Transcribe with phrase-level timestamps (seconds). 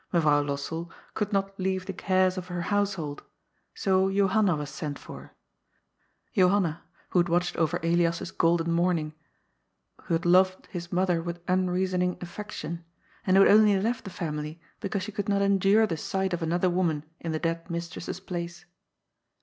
[0.11, 3.21] Mevrouw Lossell could not leave the cares of her household,
[3.75, 5.35] so Jo hanna was sent for—
[6.35, 9.13] Johanna, who had watched over Elias's golden morning,
[10.05, 12.83] who had loved his mother with unreason ing affection,
[13.27, 16.41] and who had only left the family because she could not endure the sight of
[16.41, 18.65] another woman in the dead mistress's place.